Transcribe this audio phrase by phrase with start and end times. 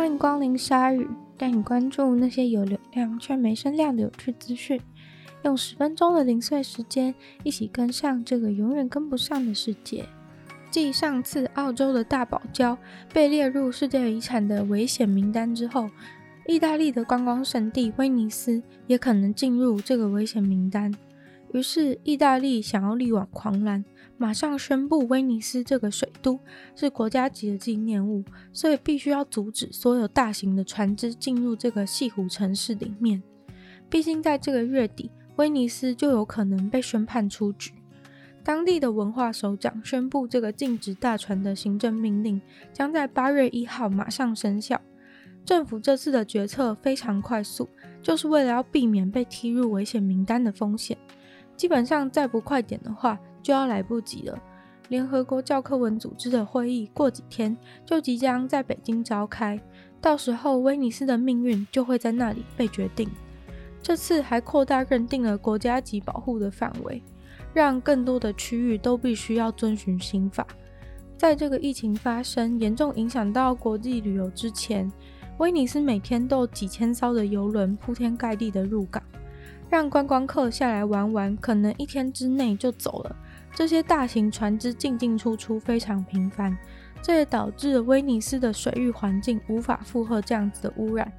[0.00, 4.80] 欢迎光临鲨语，带你关注那些有流量却没声量的有趣资讯。
[5.42, 10.06] 用十分钟的零碎时间，一起跟上这个永远跟不上的世界。
[10.70, 12.78] 继上次澳洲的大堡礁
[13.12, 15.90] 被列入世界遗产的危险名单之后，
[16.46, 20.90] 意大利的观光胜地威尼斯也可能进入这个危险名单。
[21.52, 23.84] 于是，意大利想要力挽狂澜，
[24.16, 26.38] 马上宣布威尼斯这个水都
[26.76, 33.22] 是国家级的纪念物，所以必须要阻止所有大型的船只进入这个西湖城市里面。
[33.88, 37.72] 毕竟，在这个月底，威尼斯就有可能被宣判出局。
[38.44, 42.40] 当地的文化首长宣布，这个禁止大船的行政命令
[42.72, 44.80] 将在八月一号马上生效。
[45.44, 47.68] 政府这次的决策非常快速，
[48.00, 50.96] 就是为了要避免被踢入危险名单的风险。
[51.60, 54.42] 基本上再不快点的话，就要来不及了。
[54.88, 59.60] 联合国教科文组织的会议过几天就即将在北京召开，
[60.00, 63.06] 到时候威尼斯的命运就会在那里被决定。
[63.82, 67.02] 这次还扩大认定了国家级保护的范围，
[67.52, 70.46] 让更多的区域都必须要遵循新法。
[71.18, 74.90] 在这个疫情发生严重影响到国际旅游之前，
[75.36, 79.02] 威尼斯每天都几千艘的游轮铺天盖地的入港。
[79.70, 83.16] 让观光客下来玩玩，可能一天之内就走了。
[83.54, 86.56] 这些大型船只进进出出非常频繁，
[87.00, 91.12] 这也导致威尼斯的水域环境无法负荷这样子的污染。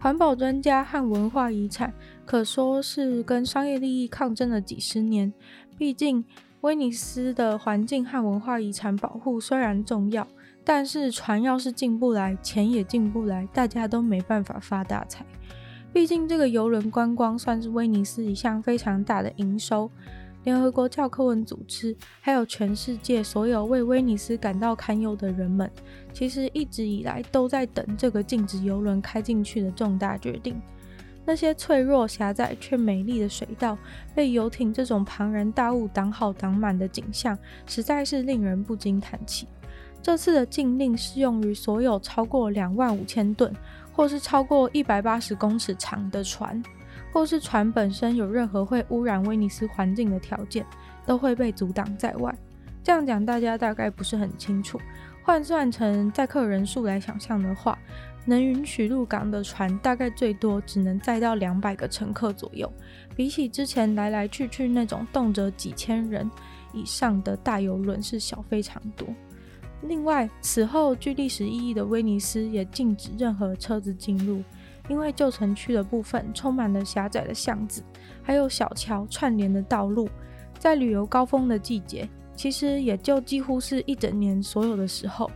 [0.00, 1.94] 环保专家和文化遗产
[2.26, 5.32] 可说是跟商业利益抗争了几十年。
[5.78, 6.24] 毕竟，
[6.62, 10.26] 威尼斯的环境和文化遗产保护虽然重要，
[10.64, 15.24] 但是船要是进不来，钱也进不来，大家都没办法发大财。
[15.92, 19.90] 毕竟，这个邮轮观光算是威尼斯一项非常大的营收。
[20.44, 25.70] 联合国教科文组织，还有全世界所有为威尼斯感到堪忧的人们，
[26.12, 30.60] 其实一直以来都在等这个禁止邮轮开进去的重大决定。
[31.24, 33.78] 那些脆弱、狭窄却美丽的水道，
[34.16, 39.46] 被游艇这种庞然大物挡好挡满的景象，实在是令人不禁叹气。
[40.02, 43.54] 这次的禁令适用于所有超过两万五千吨，
[43.92, 46.62] 或是超过一百八十公尺长的船，
[47.12, 50.64] 或是船本身有任何会污染威尼斯环境的条件，
[51.06, 52.34] 都会被阻挡在外。
[52.82, 54.80] 这样讲大家大概不是很清楚。
[55.24, 57.78] 换算成载客人数来想象的话，
[58.24, 62.72] 能允许入港的船大概最多只能载到两百个乘客左右，
[63.14, 66.28] 比起之前来来去去那种动辄几千人
[66.72, 69.06] 以上的大游轮是小非常多。
[69.82, 74.42] 另外，此后具历史意义的威尼斯也禁止任何车子进入，
[74.88, 77.82] 因为旧城区的部分充满了狭窄的巷子，
[78.22, 80.08] 还有小桥串联的道路。
[80.58, 85.28] 在旅游高峰的季节，其实也就几乎是一整年所有的时候，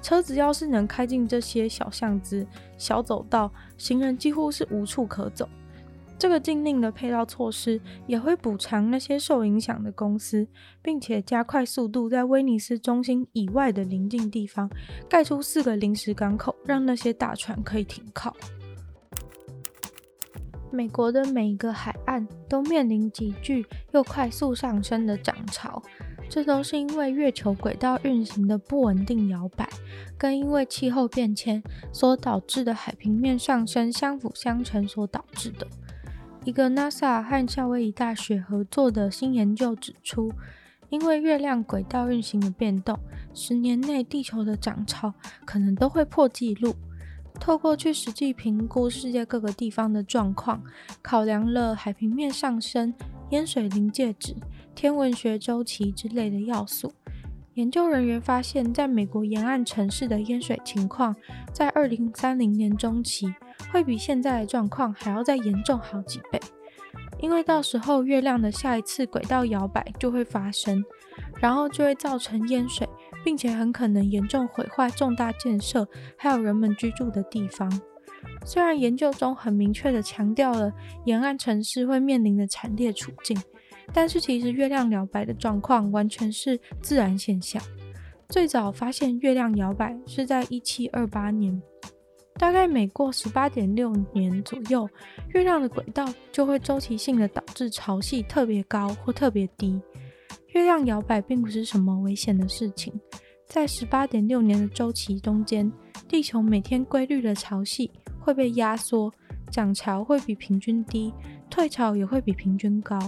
[0.00, 2.46] 车子要是能开进这些小巷子、
[2.78, 5.46] 小走道，行人几乎是无处可走。
[6.20, 10.46] 这个禁令的配套措施也会补偿那些受影响的公司，
[10.82, 14.68] 并且加快速度，在威尼斯中心以外的邻近地方
[15.08, 18.36] 盖出四个临时港口，让那些大船可以停靠。
[20.70, 25.82] 美国的每一个海岸都面临急剧又快速上升的涨潮，
[26.28, 29.66] 这都是因为月球轨道运行的不稳定摇摆，
[30.18, 31.62] 跟因为气候变迁
[31.94, 35.66] 所导致的海平面上升相辅相成所导致的。
[36.44, 40.32] 一个 NASA 和夏威夷大学合作的新研究指出，
[40.88, 42.98] 因为月亮轨道运行的变动，
[43.34, 45.12] 十年内地球的涨潮
[45.44, 46.74] 可能都会破纪录。
[47.38, 50.62] 透过去实际评估世界各个地方的状况，
[51.02, 52.94] 考量了海平面上升、
[53.30, 54.34] 淹水临界值、
[54.74, 56.92] 天文学周期之类的要素，
[57.54, 61.14] 研究人员发现，在美国沿岸城市的淹水情况，
[61.52, 63.32] 在二零三零年中期，
[63.72, 66.40] 会比现在的状况还要再严重好几倍，
[67.20, 70.84] 因为到时候月亮的下一次轨道摇摆就会发生，
[71.40, 72.88] 然后就会造成淹水，
[73.24, 77.80] 并且很可能严重毁坏重大建设还有人们居住的地方。
[78.44, 80.72] 虽然研究中很明确地强调了
[81.04, 83.40] 沿岸城市会面临的惨烈处境，
[83.94, 87.62] 但是其实月亮摇摆的状况完全是自然现象。
[88.28, 91.62] 最早发现月亮摇摆是在一七二八年。
[92.40, 94.88] 大概每过十八点六年左右，
[95.34, 99.78] 月亮的轨道就会周期性的导致潮汐特别高或特别低。
[100.54, 102.98] 月亮摇摆并不是什么危险的事情，
[103.46, 105.70] 在十八点六年的周期中间，
[106.08, 109.12] 地球每天规律的潮汐会被压缩，
[109.50, 111.12] 涨潮会比平均低，
[111.50, 112.98] 退潮也会比平均高。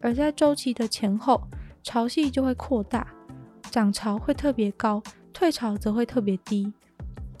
[0.00, 1.42] 而在周期的前后，
[1.82, 3.06] 潮汐就会扩大，
[3.70, 5.02] 涨潮会特别高，
[5.34, 6.72] 退潮则会特别低。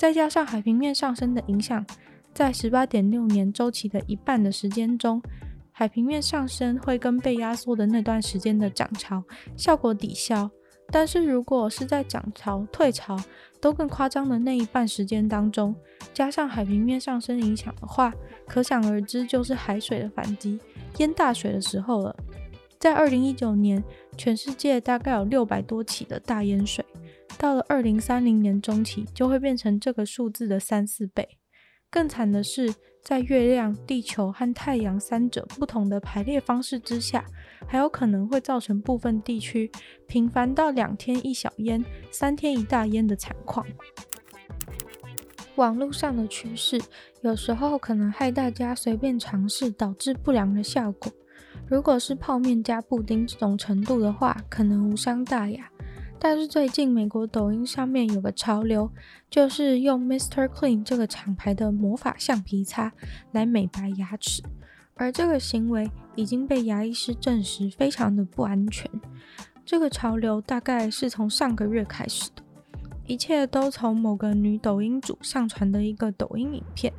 [0.00, 1.84] 再加上海平面上升的影响，
[2.32, 5.20] 在十八点六年周期的一半的时间中，
[5.72, 9.22] 海平面上升会跟被压缩的那段时间的涨潮
[9.58, 10.50] 效果抵消。
[10.90, 13.14] 但是如果是在涨潮、退潮
[13.60, 15.76] 都更夸张的那一半时间当中，
[16.14, 18.10] 加上海平面上升影响的话，
[18.48, 20.58] 可想而知就是海水的反击
[20.96, 22.16] 淹大水的时候了。
[22.78, 23.84] 在二零一九年，
[24.16, 26.82] 全世界大概有六百多起的大淹水，
[27.40, 31.26] 到了二零三零年中期就会变成这个数字的三四倍。
[31.90, 37.24] 更惨的是，在月亮、地球和太阳三者不同的排列方式之下，
[37.66, 39.72] 还有可能会造成部分地区
[40.06, 41.82] 频繁到两天一小烟、
[42.12, 43.66] 三天一大烟的惨况。
[45.56, 46.78] 网络上的趋势
[47.22, 51.10] 有时候可能害大家随便尝试，导致不良的效果。
[51.66, 55.70] 如果是泡面加布丁这种程度的话，可能无伤大雅。
[56.22, 58.92] 但是最近美国抖音上面有个潮流，
[59.30, 60.46] 就是用 Mr.
[60.46, 62.92] Clean 这个厂牌的魔法橡皮擦
[63.32, 64.42] 来美白牙齿，
[64.96, 68.88] 而这个行为已经被牙医师证实非常的不安全。
[69.64, 72.42] 这个潮流大概是从上个月开始的，
[73.06, 76.92] 一切都从某个女抖音主上传的一个抖音影片，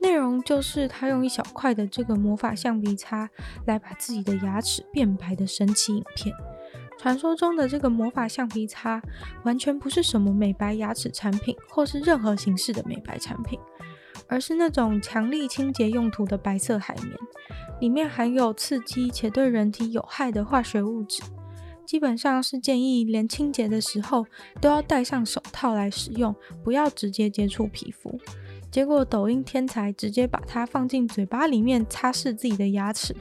[0.00, 3.28] 内容就是她用一小块的这个魔法橡皮擦
[3.66, 6.32] 来把自己的牙齿变白的神奇影片。
[6.98, 9.00] 传说中的这个魔法橡皮擦，
[9.44, 13.58] 完全不是什么美白牙齿产品，或是任何形式的美白产品，
[14.26, 17.16] 而是那种强力清洁用途的白色海绵，
[17.80, 21.22] 里面含有刺激且对人体有害的化学物质，
[21.86, 24.26] 基本上是建议连清洁的时候
[24.60, 26.34] 都要戴上手套来使用，
[26.64, 28.18] 不要直接接触皮肤。
[28.72, 33.16] 结果抖音天才直接把它放进嘴巴里面擦拭自己的牙齿。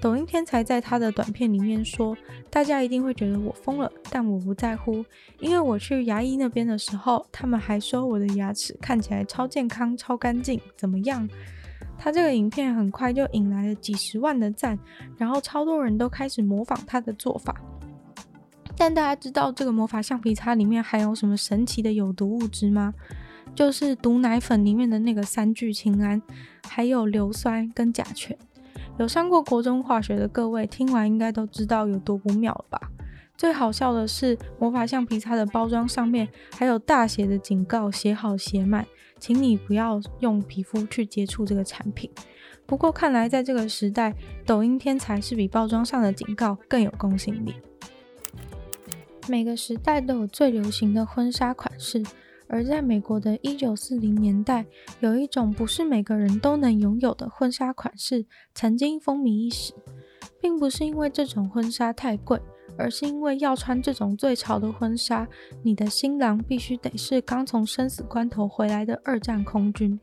[0.00, 2.16] 抖音天才在他的短片里面说
[2.50, 5.04] ：“大家一定会觉得我疯了，但我不在乎，
[5.40, 11.28] 因为我去牙医那边的时候，他们还说我的牙齿看起来超健康、超干净，怎么样？”
[12.00, 14.78] 他这个影片很快就引来了几十万的赞，
[15.16, 17.60] 然后超多人都开始模仿他的做法。
[18.76, 22.94] 但大家知道这个魔法橡皮擦里面含有什么神奇的有毒物质吗？
[23.52, 26.22] 就是毒奶粉里面的那个三聚氰胺，
[26.68, 28.38] 还有硫酸跟甲醛。
[28.98, 32.80] 有上过国中化学的各位，听完应该都知道有多不妙了吧？
[33.36, 38.84] 最好笑的是，魔法橡皮擦的包装上面还有大写的警告，写好写满，
[39.20, 42.10] 请你不要用皮肤去接触这个产品。
[42.66, 44.12] 不过看来在这个时代，
[44.44, 47.54] 抖音天才是比包装上的警告更有公信力。
[49.28, 52.02] 每个时代都有最流行的婚纱款式。
[52.48, 54.66] 而在美国的一九四零年代，
[55.00, 59.74] 有一种不是每个人都能拥有的婚纱款式，曾经风靡一时，
[60.40, 62.40] 并不是因为这种婚纱太贵，
[62.76, 65.28] 而是因为要穿这种最潮的婚纱，
[65.62, 70.00] 你的新郎必须得是刚从生死关头回来的二战空军，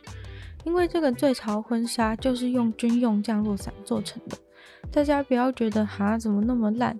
[0.63, 4.37] 因为这个最潮婚纱就是用军用降落伞做成的。
[4.91, 6.99] 大家不要觉得哈，怎么那么烂？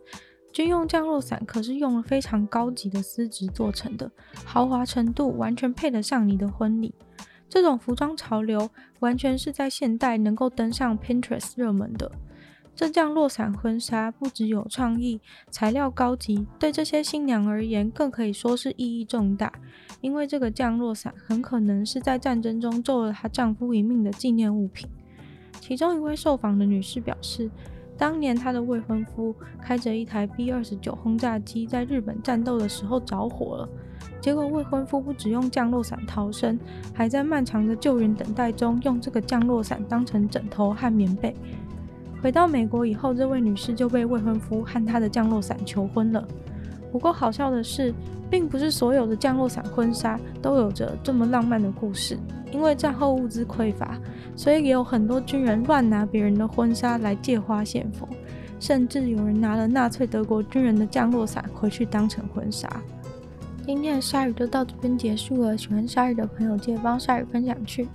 [0.56, 4.10] 军用降落伞可是用了非常高级的丝质做成的，
[4.46, 6.96] 豪华程度完全配得上你的婚礼。
[7.50, 8.70] 这种服装潮流
[9.00, 12.10] 完全是在现代能够登上 Pinterest 热门的。
[12.74, 15.20] 这降落伞婚纱不只有创意，
[15.52, 19.52] 材料高级，对这些新娘而言更可以说是意义重大，
[20.00, 24.90] 因为这个降落伞很可能是在战争中救了她丈夫一命的纪念物品。
[25.60, 27.52] 其中一位受访的女士表示。
[27.98, 33.70] 当年她的未婚夫开着一台 B 二十九轰炸机在日本战斗的时候着火了，
[34.20, 36.60] 结果未婚夫不只用降落伞逃生，
[36.94, 41.36] 还在漫长的救援等待中用这个降落伞当成枕头和棉被。
[42.22, 46.28] 回到美国以后，这位女士就被未婚夫和他的降落伞求婚了。
[46.96, 47.94] 不过好笑的是，
[48.30, 52.18] 并不是所有的降落伞婚纱都有着这么浪漫的故事。
[52.54, 54.00] 因为战后物资匮乏，
[54.34, 58.08] 所以也有很多军人乱拿别人的婚纱来借花献佛，
[58.62, 62.66] 甚至有人拿了纳粹德国军人的降落伞回去当成婚纱。
[63.66, 65.58] 今天的鲨鱼就到这边结束了。
[65.58, 67.88] 喜欢鲨鱼的朋友，记得帮鲨鱼分享去。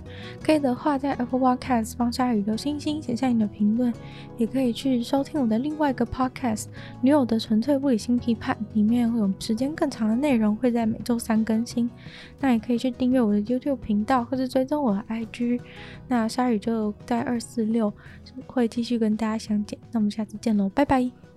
[0.43, 3.93] 可以的话，在 Apple Podcast 帮鲨鱼留星星，写下你的评论。
[4.37, 6.63] 也可以去收听我的另外一个 Podcast
[7.01, 11.89] 《女友的纯粹不理性批判》，里面会有时间更长的内容，会在每周三更新。
[12.39, 15.61] 那也可以去订阅我的 YouTube 频道，或是追踪我的 IG。
[16.07, 17.93] 那鲨鱼就在二四六
[18.45, 19.79] 会继续跟大家相见。
[19.91, 21.30] 那我们下次见喽，拜拜。